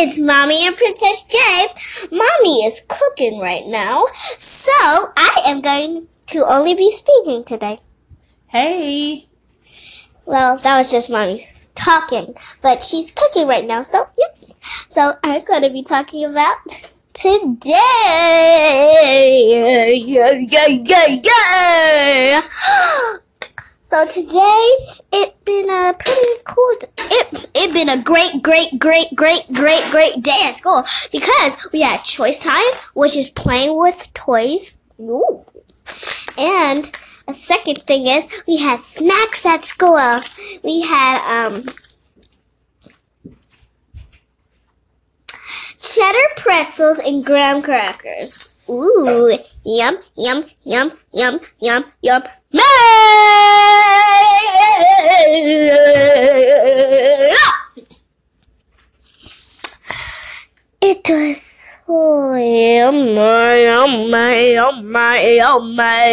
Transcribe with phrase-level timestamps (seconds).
[0.00, 1.38] it's Mommy and Princess J.
[2.12, 7.80] Mommy is cooking right now, so I am going to only be speaking today.
[8.46, 9.26] Hey.
[10.24, 11.40] Well, that was just Mommy
[11.74, 14.36] talking, but she's cooking right now, so yep.
[14.88, 16.58] So I'm going to be talking about
[17.12, 17.74] today.
[19.98, 21.20] Yeah, yeah, yeah,
[22.32, 23.18] yeah.
[23.88, 24.76] So today
[25.14, 26.72] it been a pretty cool.
[27.10, 31.80] It it been a great, great, great, great, great, great day at school because we
[31.80, 34.82] had choice time, which is playing with toys.
[35.00, 35.42] Ooh.
[36.36, 36.84] And
[37.28, 40.16] a second thing is we had snacks at school.
[40.62, 41.64] We had um
[45.80, 48.54] cheddar pretzels and graham crackers.
[48.68, 49.32] Ooh,
[49.64, 52.22] yum, yum, yum, yum, yum, yum.
[60.80, 65.58] It was oh, so yummy, yummy, oh, yummy, oh,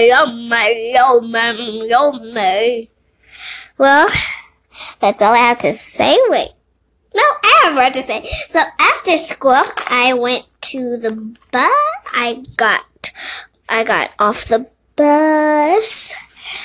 [0.09, 2.89] yummy, yummy, yummy, yummy.
[3.77, 4.09] Well,
[4.99, 6.17] that's all I have to say.
[6.27, 6.49] Wait.
[7.13, 8.27] No, I have more to say.
[8.49, 11.11] So after school, I went to the
[11.51, 11.71] bus.
[12.13, 12.83] I got,
[13.69, 16.13] I got off the bus.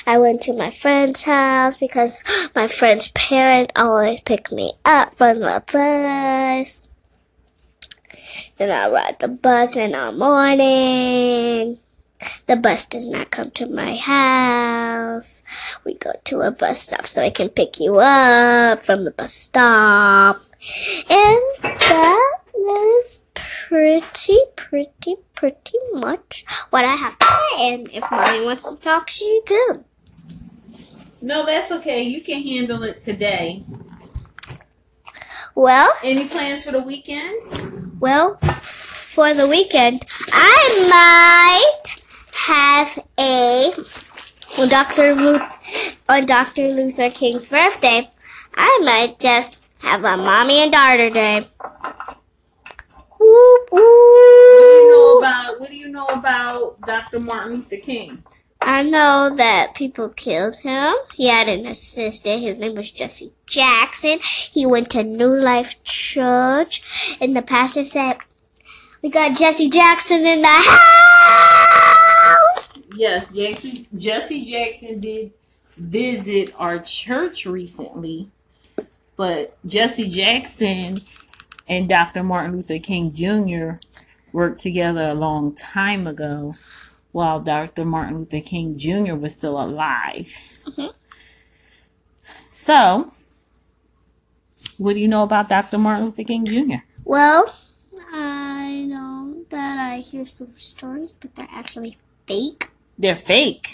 [0.07, 5.41] I went to my friend's house because my friend's parent always pick me up from
[5.41, 6.89] the bus.
[8.59, 11.79] And I ride the bus in the morning.
[12.47, 15.43] The bus does not come to my house.
[15.85, 19.33] We go to a bus stop so I can pick you up from the bus
[19.33, 20.37] stop.
[21.09, 27.73] And that is pretty, pretty, pretty much what I have to say.
[27.75, 29.85] And if Mommy wants to talk, she can.
[31.23, 32.03] No, that's okay.
[32.03, 33.63] You can handle it today.
[35.55, 38.01] Well, Any plans for the weekend?
[38.01, 41.95] well, for the weekend, I might
[42.35, 43.73] have a
[44.59, 45.15] on Dr.
[45.15, 45.41] Lu-
[46.09, 46.69] on Dr.
[46.69, 48.03] Luther King's birthday.
[48.57, 51.43] I might just have a mommy and daughter day.
[53.19, 57.21] Whoop, What do you know about what do you know about Dr.
[57.21, 58.23] Martin Luther King?
[58.63, 60.95] I know that people killed him.
[61.15, 62.43] He had an assistant.
[62.43, 64.19] His name was Jesse Jackson.
[64.21, 68.19] He went to New Life Church, and the pastor said,
[69.03, 70.79] "We got Jesse Jackson in the house."
[72.97, 75.33] Yes, Jackson, Jesse Jackson did
[75.77, 78.29] visit our church recently,
[79.17, 80.99] but Jesse Jackson
[81.67, 82.23] and Dr.
[82.23, 83.77] Martin Luther King Jr.
[84.33, 86.57] worked together a long time ago
[87.13, 87.85] while Dr.
[87.85, 89.15] Martin Luther King Jr.
[89.15, 90.27] was still alive.
[90.67, 90.93] Mhm.
[92.49, 93.13] So,
[94.79, 95.79] what do you know about Dr.
[95.79, 96.83] Martin Luther King Jr.?
[97.05, 97.53] Well,
[98.13, 102.69] I know that I hear some stories, but they're actually fake.
[102.99, 103.69] They're fake.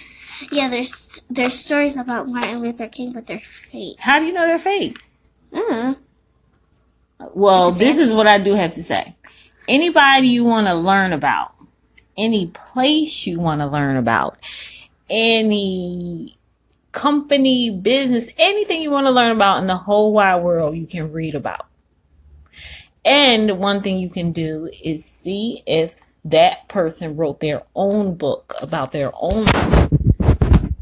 [0.52, 3.96] Yeah, there's there's stories about Martin Luther King, but they're fake.
[4.00, 4.98] How do you know they're fake?
[5.52, 5.94] Uh-huh.
[7.34, 9.16] Well, this is what I do have to say.
[9.68, 11.54] Anybody you want to learn about,
[12.16, 14.36] any place you want to learn about,
[15.10, 16.36] any
[16.92, 21.12] company, business, anything you want to learn about in the whole wide world, you can
[21.12, 21.66] read about.
[23.04, 28.54] And one thing you can do is see if that person wrote their own book
[28.60, 29.44] about their own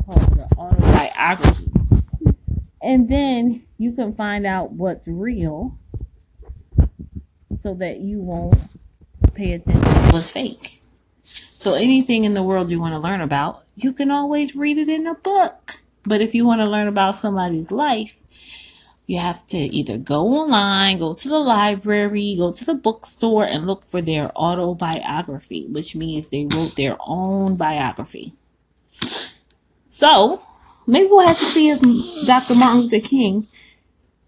[0.06, 1.70] called the autobiography.
[2.80, 5.78] And then you can find out what's real
[7.60, 8.56] so that you won't
[9.34, 10.73] pay attention to what's fake.
[11.64, 14.90] So anything in the world you want to learn about, you can always read it
[14.90, 15.76] in a book.
[16.02, 18.22] But if you want to learn about somebody's life,
[19.06, 23.66] you have to either go online, go to the library, go to the bookstore, and
[23.66, 28.34] look for their autobiography, which means they wrote their own biography.
[29.88, 30.42] So
[30.86, 31.80] maybe we'll have to see if
[32.26, 32.56] Dr.
[32.56, 33.48] Martin Luther King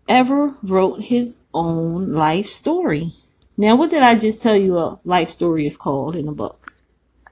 [0.08, 3.10] ever wrote his own life story.
[3.58, 6.65] Now, what did I just tell you a life story is called in a book?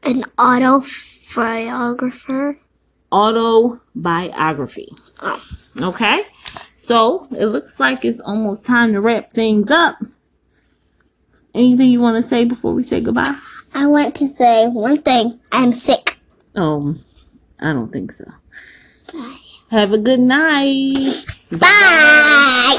[0.05, 2.59] An autobiographer.
[3.12, 4.89] Autobiography.
[5.23, 5.43] Oh.
[5.81, 6.23] Okay?
[6.77, 9.97] So, it looks like it's almost time to wrap things up.
[11.55, 13.39] Anything you want to say before we say goodbye?
[13.75, 15.41] I want to say one thing.
[15.53, 16.19] I'm sick.
[16.55, 17.03] Um,
[17.61, 18.25] I don't think so.
[19.12, 19.37] Bye.
[19.71, 21.25] Have a good night.
[21.61, 22.61] Bye.